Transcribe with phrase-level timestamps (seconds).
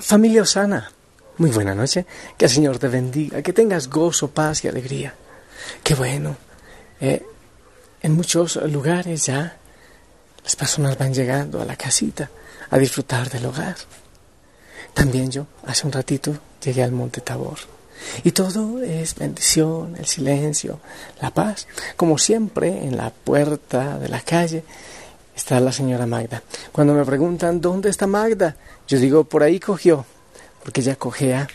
[0.00, 0.90] Familia Osana,
[1.36, 2.06] muy buena noche.
[2.36, 5.14] Que el Señor te bendiga, que tengas gozo, paz y alegría.
[5.82, 6.36] Qué bueno.
[7.00, 7.22] Eh,
[8.02, 9.58] en muchos lugares ya
[10.42, 12.30] las personas van llegando a la casita
[12.70, 13.76] a disfrutar del hogar.
[14.94, 17.58] También yo, hace un ratito, llegué al Monte Tabor.
[18.24, 20.80] Y todo es bendición, el silencio,
[21.20, 21.66] la paz.
[21.96, 24.64] Como siempre, en la puerta de la calle
[25.36, 26.42] está la señora Magda.
[26.72, 28.56] Cuando me preguntan, ¿dónde está Magda?
[28.90, 30.04] Yo digo, por ahí cogió,
[30.64, 31.46] porque ella cogea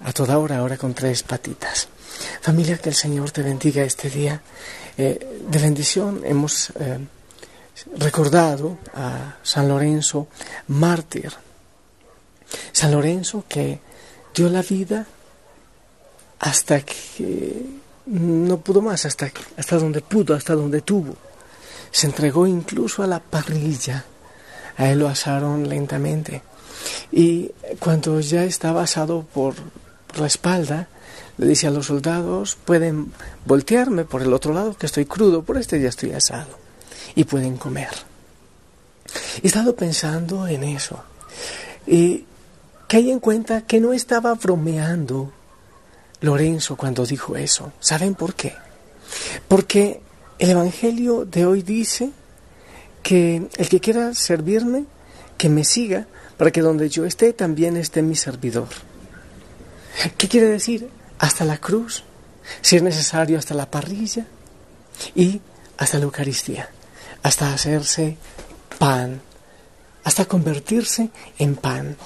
[0.00, 1.88] a toda hora, ahora con tres patitas.
[2.42, 4.42] Familia, que el Señor te bendiga este día.
[4.98, 6.98] Eh, de bendición hemos eh,
[7.96, 10.28] recordado a San Lorenzo,
[10.68, 11.32] mártir.
[12.70, 13.80] San Lorenzo que
[14.34, 15.06] dio la vida
[16.40, 17.64] hasta que
[18.04, 21.16] no pudo más, hasta, hasta donde pudo, hasta donde tuvo.
[21.90, 24.04] Se entregó incluso a la parrilla
[24.76, 26.42] a él lo asaron lentamente.
[27.10, 29.54] Y cuando ya estaba asado por,
[30.18, 30.88] la espalda,
[31.38, 33.12] le dice a los soldados, pueden
[33.46, 36.48] voltearme por el otro lado, que estoy crudo, por este ya estoy asado.
[37.14, 37.90] Y pueden comer.
[39.42, 41.02] He estado pensando en eso.
[41.86, 42.24] Y
[42.88, 45.32] caí en cuenta que no estaba bromeando
[46.20, 47.72] Lorenzo cuando dijo eso.
[47.80, 48.54] ¿Saben por qué?
[49.48, 50.00] Porque
[50.38, 52.10] el Evangelio de hoy dice
[53.02, 54.84] que el que quiera servirme,
[55.36, 58.68] que me siga, para que donde yo esté también esté mi servidor.
[60.16, 60.88] ¿Qué quiere decir?
[61.18, 62.04] Hasta la cruz,
[62.60, 64.26] si es necesario, hasta la parrilla
[65.14, 65.40] y
[65.76, 66.68] hasta la Eucaristía,
[67.22, 68.16] hasta hacerse
[68.78, 69.20] pan,
[70.04, 71.96] hasta convertirse en pan.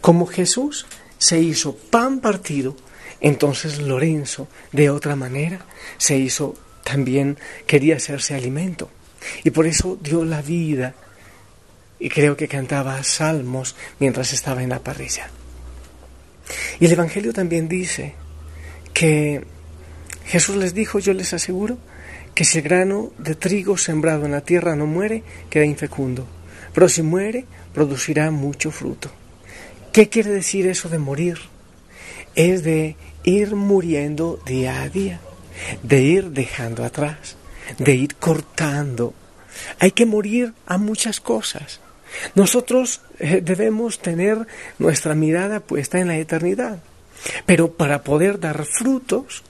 [0.00, 0.86] Como Jesús
[1.18, 2.76] se hizo pan partido,
[3.20, 5.64] entonces Lorenzo, de otra manera,
[5.96, 6.54] se hizo
[6.84, 8.90] también, quería hacerse alimento.
[9.44, 10.94] Y por eso dio la vida.
[11.98, 15.30] Y creo que cantaba salmos mientras estaba en la parrilla.
[16.78, 18.14] Y el Evangelio también dice
[18.92, 19.44] que
[20.26, 21.78] Jesús les dijo, yo les aseguro,
[22.34, 26.26] que si el grano de trigo sembrado en la tierra no muere, queda infecundo.
[26.74, 29.10] Pero si muere, producirá mucho fruto.
[29.92, 31.38] ¿Qué quiere decir eso de morir?
[32.34, 35.20] Es de ir muriendo día a día,
[35.82, 37.36] de ir dejando atrás,
[37.78, 39.14] de ir cortando.
[39.78, 41.80] Hay que morir a muchas cosas.
[42.34, 44.46] Nosotros eh, debemos tener
[44.78, 46.78] nuestra mirada puesta en la eternidad.
[47.46, 49.42] Pero para poder dar frutos,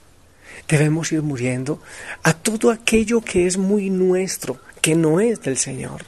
[0.67, 1.81] debemos ir muriendo
[2.23, 6.03] a todo aquello que es muy nuestro, que no es del Señor.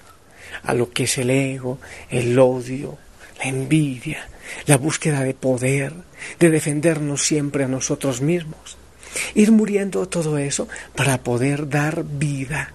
[0.63, 2.97] A lo que es el ego, el odio,
[3.37, 4.27] la envidia,
[4.65, 5.93] la búsqueda de poder,
[6.39, 8.78] de defendernos siempre a nosotros mismos.
[9.35, 12.73] Ir muriendo todo eso para poder dar vida.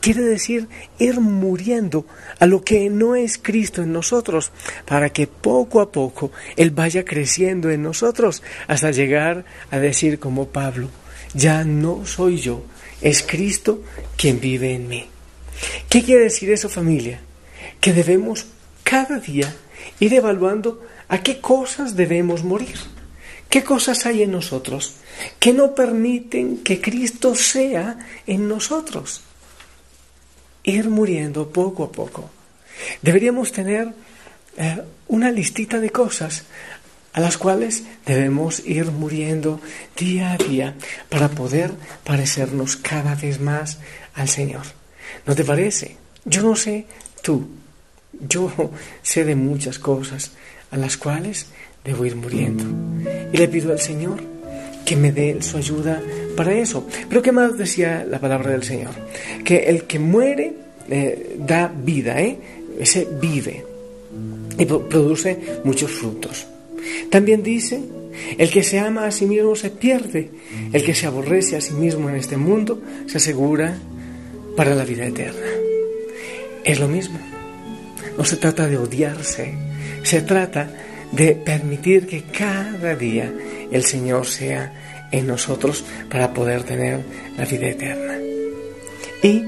[0.00, 2.06] Quiere decir ir muriendo
[2.38, 4.52] a lo que no es Cristo en nosotros,
[4.86, 10.48] para que poco a poco Él vaya creciendo en nosotros hasta llegar a decir como
[10.48, 10.88] Pablo,
[11.34, 12.64] ya no soy yo,
[13.00, 13.82] es Cristo
[14.16, 15.06] quien vive en mí.
[15.88, 17.20] ¿Qué quiere decir eso familia?
[17.80, 18.46] Que debemos
[18.84, 19.54] cada día
[20.00, 22.76] ir evaluando a qué cosas debemos morir.
[23.48, 24.94] ¿Qué cosas hay en nosotros
[25.38, 29.22] que no permiten que Cristo sea en nosotros?
[30.64, 32.30] Ir muriendo poco a poco.
[33.00, 33.92] Deberíamos tener
[34.56, 36.44] eh, una listita de cosas
[37.14, 39.60] a las cuales debemos ir muriendo
[39.96, 40.74] día a día
[41.08, 41.72] para poder
[42.04, 43.78] parecernos cada vez más
[44.14, 44.62] al Señor.
[45.26, 45.96] ¿No te parece?
[46.24, 46.86] Yo no sé
[47.22, 47.48] tú,
[48.12, 48.52] yo
[49.02, 50.32] sé de muchas cosas
[50.70, 51.46] a las cuales
[51.88, 52.64] debo ir muriendo.
[53.32, 54.18] Y le pido al Señor
[54.84, 56.02] que me dé su ayuda
[56.36, 56.86] para eso.
[57.08, 58.92] Pero ¿qué más decía la palabra del Señor?
[59.44, 60.52] Que el que muere
[60.88, 62.38] eh, da vida, ¿eh?
[62.78, 63.64] Ese vive
[64.58, 66.46] y produce muchos frutos.
[67.10, 67.80] También dice,
[68.36, 70.30] el que se ama a sí mismo se pierde,
[70.72, 73.78] el que se aborrece a sí mismo en este mundo se asegura
[74.56, 75.46] para la vida eterna.
[76.64, 77.18] Es lo mismo.
[78.16, 79.54] No se trata de odiarse,
[80.02, 80.70] se trata
[81.12, 83.32] de permitir que cada día
[83.70, 87.00] el Señor sea en nosotros para poder tener
[87.36, 88.18] la vida eterna.
[89.22, 89.44] Y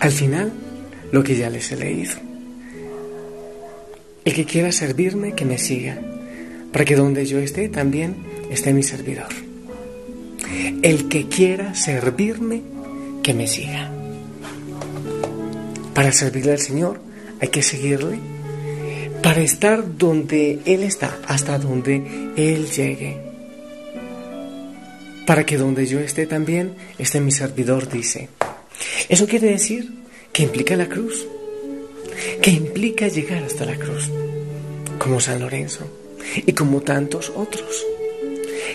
[0.00, 0.52] al final,
[1.12, 2.14] lo que ya les he leído,
[4.36, 5.98] que quiera servirme, que me siga,
[6.70, 8.16] para que donde yo esté también
[8.50, 9.28] esté mi servidor.
[10.82, 12.60] El que quiera servirme,
[13.22, 13.90] que me siga.
[15.94, 17.00] Para servirle al Señor
[17.40, 18.35] hay que seguirle.
[19.22, 23.16] Para estar donde Él está, hasta donde Él llegue.
[25.26, 28.28] Para que donde yo esté también esté mi servidor, dice.
[29.08, 29.90] Eso quiere decir
[30.32, 31.26] que implica la cruz,
[32.40, 34.10] que implica llegar hasta la cruz,
[34.98, 35.86] como San Lorenzo
[36.46, 37.84] y como tantos otros,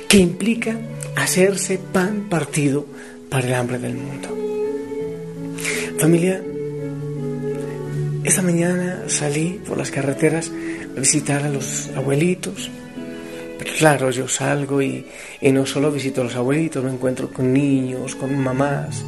[0.08, 0.78] que implica
[1.16, 2.86] hacerse pan partido
[3.30, 4.30] para el hambre del mundo.
[5.98, 6.42] Familia,
[8.32, 10.50] esta mañana salí por las carreteras
[10.96, 12.72] a visitar a los abuelitos.
[13.60, 15.06] Pero claro, yo salgo y,
[15.42, 19.04] no solo visito a los abuelitos, me encuentro con niños, con mamás.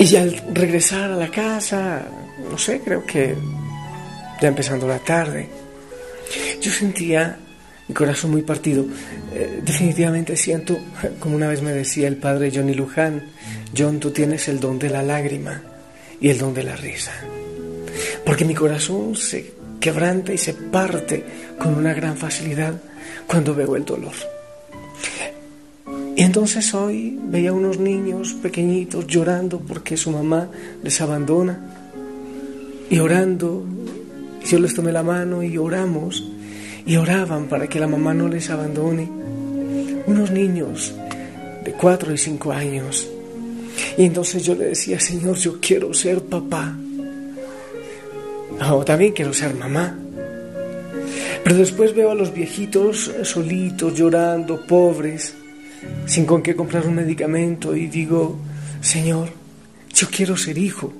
[0.00, 2.04] Y al regresar a la casa,
[2.50, 3.36] no sé, creo que
[4.42, 5.48] ya empezando la tarde,
[6.60, 7.38] yo sentía
[7.86, 8.86] mi corazón muy partido.
[9.32, 10.76] Eh, definitivamente siento,
[11.20, 13.26] como una vez me decía el padre Johnny Luján,
[13.76, 15.62] John, tú tienes el don de la lágrima
[16.20, 17.12] y el don de la risa.
[18.24, 21.24] Porque mi corazón se quebranta y se parte
[21.58, 22.74] con una gran facilidad
[23.26, 24.14] cuando veo el dolor.
[26.16, 30.48] Y entonces hoy veía unos niños pequeñitos llorando porque su mamá
[30.82, 31.58] les abandona.
[32.88, 33.64] Y orando,
[34.46, 36.24] yo les tomé la mano y oramos.
[36.86, 39.10] Y oraban para que la mamá no les abandone.
[40.06, 40.94] Unos niños
[41.64, 43.08] de cuatro y cinco años.
[43.96, 46.76] Y entonces yo le decía, Señor, yo quiero ser papá.
[48.70, 49.96] O también quiero ser mamá.
[51.44, 55.34] Pero después veo a los viejitos solitos, llorando, pobres,
[56.06, 58.38] sin con qué comprar un medicamento y digo,
[58.80, 59.28] Señor,
[59.94, 60.92] yo quiero ser hijo.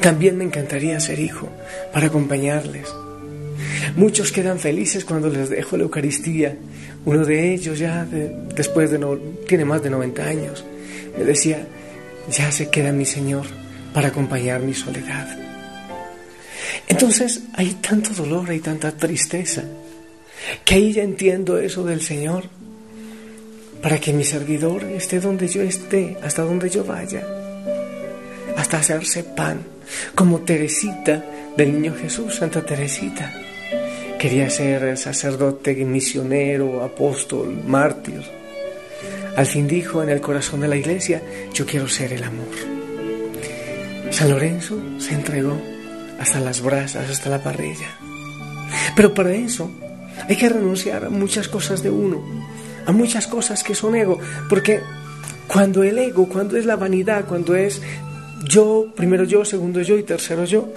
[0.00, 1.48] También me encantaría ser hijo
[1.92, 2.88] para acompañarles.
[3.96, 6.56] Muchos quedan felices cuando les dejo la Eucaristía.
[7.04, 9.16] Uno de ellos ya después de no,
[9.46, 10.64] tiene más de 90 años
[11.16, 11.66] me decía,
[12.30, 13.46] ya se queda mi Señor
[13.94, 15.26] para acompañar mi soledad.
[16.88, 19.64] Entonces hay tanto dolor, hay tanta tristeza,
[20.64, 22.44] que ahí ya entiendo eso del Señor,
[23.82, 27.26] para que mi servidor esté donde yo esté, hasta donde yo vaya,
[28.56, 29.60] hasta hacerse pan,
[30.14, 31.24] como Teresita
[31.56, 33.32] del Niño Jesús, Santa Teresita.
[34.18, 38.35] Quería ser sacerdote, misionero, apóstol, mártir
[39.36, 41.22] al fin dijo en el corazón de la iglesia,
[41.52, 42.48] yo quiero ser el amor.
[44.10, 45.60] San Lorenzo se entregó
[46.18, 47.98] hasta las brasas, hasta la parrilla.
[48.96, 49.70] Pero para eso
[50.26, 52.24] hay que renunciar a muchas cosas de uno,
[52.86, 54.18] a muchas cosas que son ego,
[54.48, 54.80] porque
[55.46, 57.82] cuando el ego, cuando es la vanidad, cuando es
[58.48, 60.72] yo, primero yo, segundo yo y tercero yo,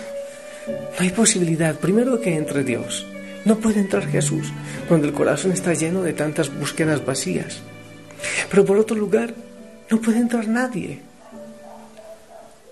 [0.68, 3.06] no hay posibilidad, primero que entre Dios.
[3.46, 4.52] No puede entrar Jesús
[4.90, 7.62] cuando el corazón está lleno de tantas búsquedas vacías.
[8.50, 9.34] Pero por otro lugar,
[9.90, 11.02] no puede entrar nadie.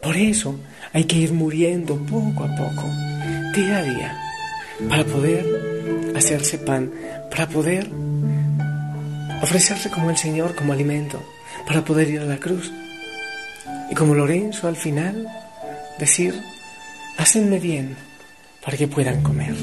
[0.01, 0.55] Por eso
[0.93, 2.87] hay que ir muriendo poco a poco,
[3.55, 4.17] día a día,
[4.87, 6.91] para poder hacerse pan,
[7.29, 7.89] para poder
[9.41, 11.21] ofrecerse como el Señor, como alimento,
[11.65, 12.71] para poder ir a la cruz.
[13.89, 15.27] Y como Lorenzo al final,
[15.99, 16.39] decir,
[17.17, 17.95] hácenme bien
[18.63, 19.55] para que puedan comer.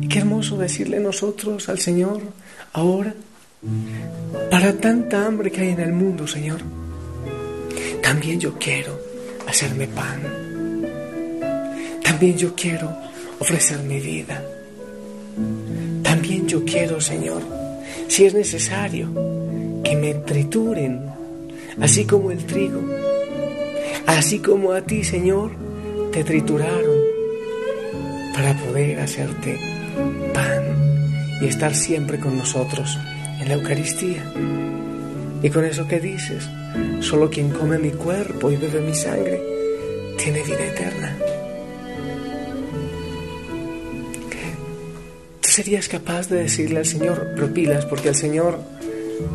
[0.00, 2.22] Y qué hermoso decirle nosotros al Señor
[2.72, 3.14] ahora,
[4.50, 6.60] para tanta hambre que hay en el mundo, Señor.
[8.02, 8.98] También yo quiero
[9.46, 10.20] hacerme pan.
[12.02, 12.96] También yo quiero
[13.38, 14.42] ofrecer mi vida.
[16.02, 17.42] También yo quiero, Señor,
[18.08, 19.08] si es necesario,
[19.84, 21.10] que me trituren,
[21.80, 22.82] así como el trigo,
[24.06, 25.50] así como a ti, Señor,
[26.12, 26.96] te trituraron
[28.34, 29.58] para poder hacerte
[30.32, 30.62] pan
[31.42, 32.98] y estar siempre con nosotros
[33.40, 34.22] en la Eucaristía.
[35.42, 36.48] Y con eso que dices,
[37.00, 39.40] solo quien come mi cuerpo y bebe mi sangre
[40.16, 41.16] tiene vida eterna.
[45.40, 48.58] Tú serías capaz de decirle al Señor, propilas, porque el Señor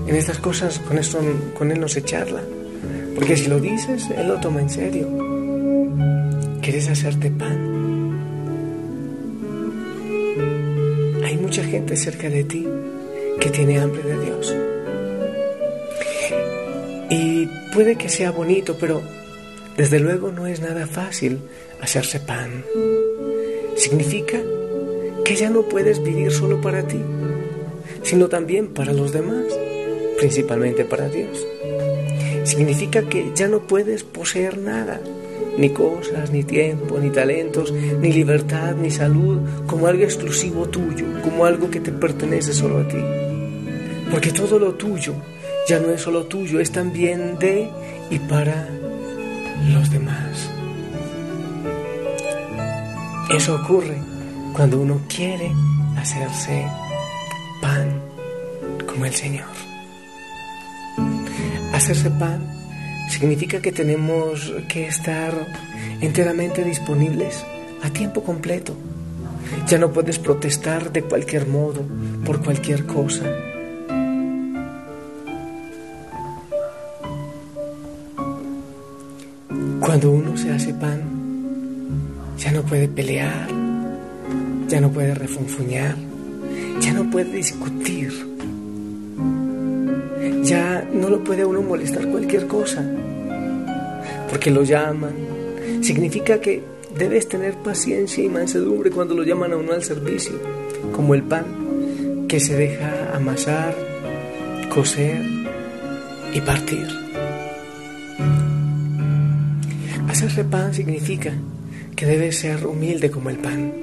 [0.07, 1.19] en estas cosas con, esto,
[1.57, 2.41] con Él no se charla.
[3.15, 5.07] Porque si lo dices, Él lo toma en serio.
[6.61, 7.71] ¿Quieres hacerte pan?
[11.23, 12.67] Hay mucha gente cerca de ti
[13.41, 14.55] que tiene hambre de Dios.
[17.09, 19.01] Y puede que sea bonito, pero
[19.75, 21.39] desde luego no es nada fácil
[21.81, 22.63] hacerse pan.
[23.75, 24.37] Significa
[25.25, 26.99] que ya no puedes vivir solo para ti,
[28.03, 29.45] sino también para los demás,
[30.19, 31.45] principalmente para Dios.
[32.43, 35.01] Significa que ya no puedes poseer nada,
[35.57, 41.45] ni cosas, ni tiempo, ni talentos, ni libertad, ni salud, como algo exclusivo tuyo, como
[41.45, 43.20] algo que te pertenece solo a ti.
[44.11, 45.15] Porque todo lo tuyo
[45.67, 47.69] ya no es solo tuyo, es también de
[48.09, 48.67] y para
[49.69, 50.51] los demás.
[53.33, 53.97] Eso ocurre
[54.53, 55.51] cuando uno quiere
[55.97, 56.67] hacerse
[57.61, 58.01] pan
[58.85, 59.47] como el Señor.
[61.73, 62.45] Hacerse pan
[63.09, 65.33] significa que tenemos que estar
[66.01, 67.45] enteramente disponibles
[67.81, 68.75] a tiempo completo.
[69.67, 71.81] Ya no puedes protestar de cualquier modo,
[72.25, 73.25] por cualquier cosa.
[80.01, 80.99] Cuando uno se hace pan,
[82.35, 83.47] ya no puede pelear,
[84.67, 85.95] ya no puede refunfuñar,
[86.79, 88.11] ya no puede discutir,
[90.41, 92.83] ya no lo puede uno molestar cualquier cosa,
[94.27, 95.13] porque lo llaman.
[95.83, 96.63] Significa que
[96.97, 100.33] debes tener paciencia y mansedumbre cuando lo llaman a uno al servicio,
[100.95, 103.75] como el pan que se deja amasar,
[104.73, 105.21] coser
[106.33, 107.00] y partir.
[110.21, 111.33] Hacerse pan significa
[111.95, 113.73] que debe ser humilde como el pan,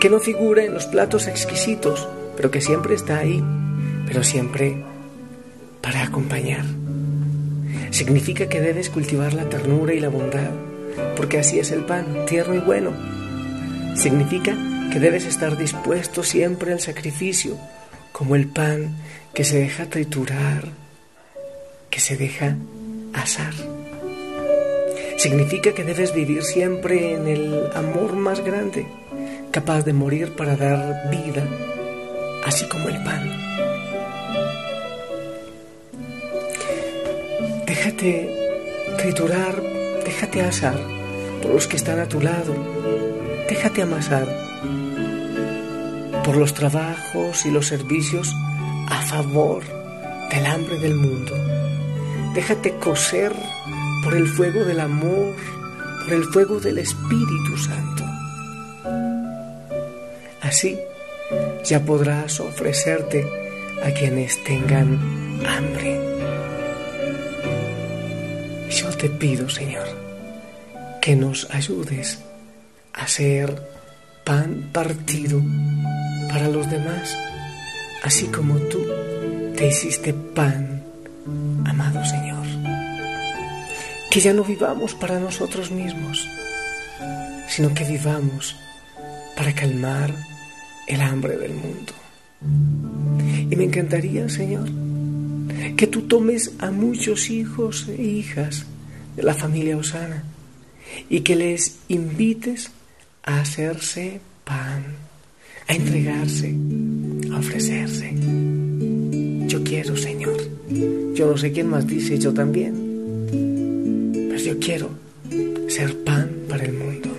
[0.00, 3.40] que no figura en los platos exquisitos, pero que siempre está ahí,
[4.08, 4.82] pero siempre
[5.80, 6.64] para acompañar.
[7.92, 10.50] Significa que debes cultivar la ternura y la bondad,
[11.16, 12.90] porque así es el pan, tierno y bueno.
[13.94, 14.56] Significa
[14.92, 17.56] que debes estar dispuesto siempre al sacrificio,
[18.10, 18.96] como el pan
[19.32, 20.64] que se deja triturar,
[21.88, 22.56] que se deja
[23.12, 23.54] asar.
[25.20, 28.86] Significa que debes vivir siempre en el amor más grande,
[29.50, 31.44] capaz de morir para dar vida,
[32.46, 33.30] así como el pan.
[37.66, 38.34] Déjate
[38.96, 39.62] triturar,
[40.06, 40.80] déjate asar
[41.42, 42.54] por los que están a tu lado,
[43.46, 44.26] déjate amasar
[46.24, 48.34] por los trabajos y los servicios
[48.88, 49.64] a favor
[50.30, 51.34] del hambre del mundo.
[52.32, 53.34] Déjate coser
[54.02, 55.34] por el fuego del amor,
[56.04, 58.04] por el fuego del Espíritu Santo.
[60.40, 60.78] Así
[61.64, 63.26] ya podrás ofrecerte
[63.84, 64.98] a quienes tengan
[65.46, 66.00] hambre.
[68.70, 69.86] Yo te pido, Señor,
[71.00, 72.20] que nos ayudes
[72.92, 73.62] a ser
[74.24, 75.40] pan partido
[76.28, 77.16] para los demás,
[78.02, 78.84] así como tú
[79.56, 80.82] te hiciste pan,
[81.64, 82.29] amado Señor
[84.10, 86.28] que ya no vivamos para nosotros mismos,
[87.48, 88.56] sino que vivamos
[89.36, 90.12] para calmar
[90.88, 91.92] el hambre del mundo.
[93.50, 94.68] Y me encantaría, Señor,
[95.76, 98.66] que tú tomes a muchos hijos e hijas
[99.14, 100.24] de la familia Osana
[101.08, 102.72] y que les invites
[103.22, 104.84] a hacerse pan,
[105.68, 106.52] a entregarse,
[107.32, 108.12] a ofrecerse.
[109.46, 110.36] Yo quiero, Señor.
[111.14, 112.79] Yo no sé quién más dice, yo también
[114.44, 114.90] yo quiero
[115.68, 117.10] ser pan para el mundo,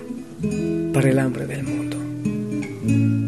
[0.93, 3.20] para el hambre del mundo.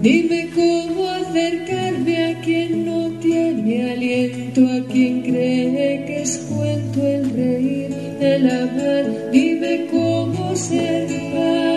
[0.00, 7.30] Dime cómo acercarme a quien no tiene aliento, a quien cree que es cuento el
[7.30, 9.30] reír, el amar.
[9.32, 11.67] Dime cómo ser.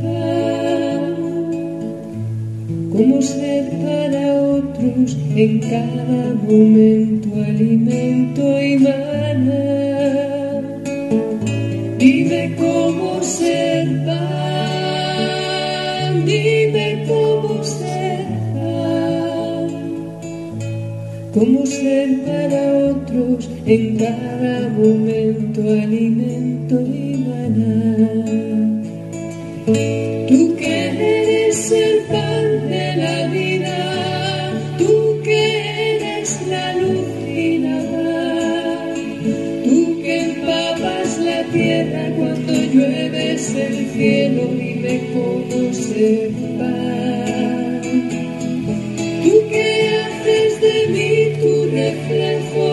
[0.00, 1.00] Ser
[2.92, 9.64] cómo ser para otros en cada momento alimento y maná.
[11.98, 15.34] Dime cómo ser pan,
[16.26, 17.90] dime cómo ser
[21.34, 28.49] cómo ser para otros en cada momento alimento y maná.
[29.72, 37.78] Tú que eres el pan de la vida, tú que eres la luz y la
[37.92, 38.98] paz,
[39.64, 47.80] tú que empapas la tierra cuando llueves el cielo y me conoces pan.
[49.22, 49.66] Tú que
[50.00, 52.68] haces de mí tu reflejo,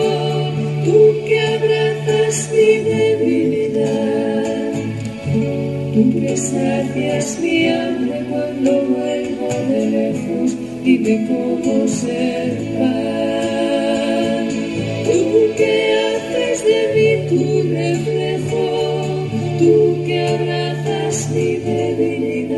[0.84, 2.57] tú que abrazas mi
[6.48, 14.48] que sacias mi hambre cuando vuelvo de lejos, dime cómo ser pan.
[15.04, 15.20] Tú
[15.56, 17.42] que haces de mí tu
[17.74, 18.64] reflejo,
[19.58, 19.74] tú
[20.06, 22.56] que abrazas mi debilidad,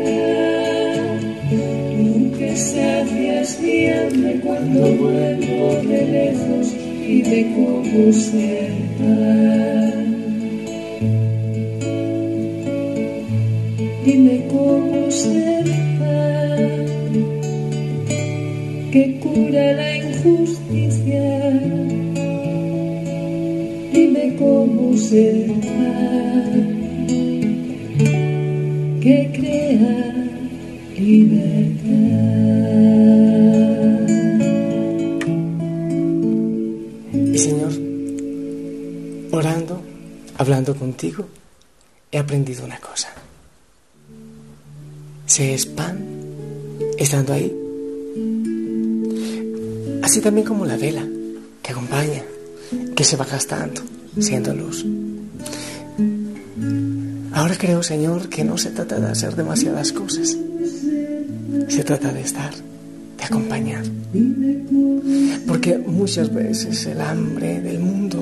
[1.49, 6.65] tú que sacias mi hambre cuando vuelvo de lejos,
[7.05, 9.60] dime cómo ser pan.
[25.11, 25.51] Que
[29.35, 29.93] crea
[30.97, 31.89] libertad.
[37.33, 37.73] Y Señor,
[39.31, 39.81] orando,
[40.37, 41.27] hablando contigo,
[42.09, 43.09] he aprendido una cosa.
[45.25, 45.69] Se es
[46.97, 47.53] estando ahí.
[50.03, 51.05] Así también como la vela
[51.61, 52.23] que acompaña,
[52.95, 53.81] que se va gastando,
[54.19, 54.85] siendo luz.
[57.33, 60.37] Ahora creo, Señor, que no se trata de hacer demasiadas cosas.
[61.67, 62.53] Se trata de estar,
[63.17, 63.83] de acompañar.
[65.47, 68.21] Porque muchas veces el hambre del mundo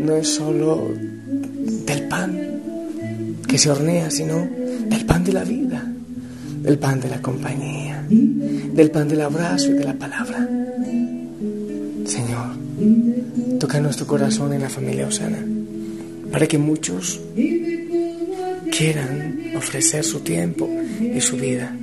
[0.00, 0.90] no es solo
[1.86, 2.36] del pan
[3.46, 4.48] que se hornea, sino
[4.88, 5.84] del pan de la vida,
[6.62, 10.48] del pan de la compañía, del pan del abrazo y de la palabra.
[12.06, 12.56] Señor,
[13.58, 15.38] toca nuestro corazón en la familia Osana,
[16.30, 17.20] para que muchos
[18.76, 20.68] quieran ofrecer su tiempo
[21.00, 21.74] y su vida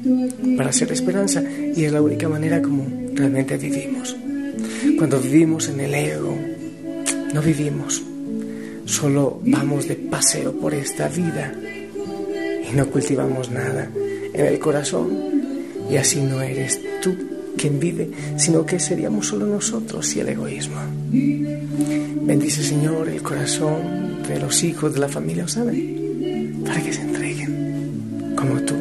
[0.58, 1.44] para hacer esperanza.
[1.76, 4.16] Y es la única manera como realmente vivimos.
[4.98, 6.38] Cuando vivimos en el ego,
[7.34, 8.04] no vivimos,
[8.86, 11.54] solo vamos de paseo por esta vida
[12.70, 13.90] y no cultivamos nada
[14.34, 15.10] en el corazón.
[15.90, 17.33] Y así no eres tú
[17.64, 20.76] quien vive, sino que seríamos solo nosotros y el egoísmo.
[21.10, 25.72] Bendice Señor el corazón de los hijos de la familia Osana
[26.66, 28.76] para que se entreguen como tú,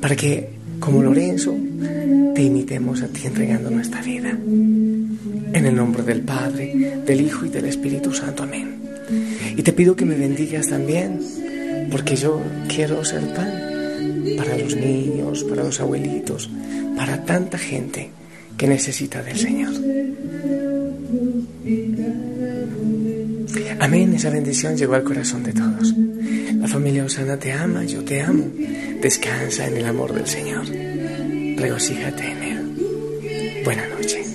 [0.00, 0.48] para que
[0.80, 1.54] como Lorenzo
[2.34, 4.30] te imitemos a ti entregando nuestra vida.
[4.30, 8.44] En el nombre del Padre, del Hijo y del Espíritu Santo.
[8.44, 8.76] Amén.
[9.58, 11.20] Y te pido que me bendigas también,
[11.90, 13.71] porque yo quiero ser pan
[14.36, 16.50] para los niños, para los abuelitos,
[16.96, 18.10] para tanta gente
[18.56, 19.72] que necesita del Señor.
[23.80, 25.94] Amén, esa bendición llegó al corazón de todos.
[26.62, 28.44] La familia Osana te ama, yo te amo.
[29.00, 30.64] Descansa en el amor del Señor.
[31.56, 33.62] Regocíjate en Él.
[33.64, 34.31] Buena noche.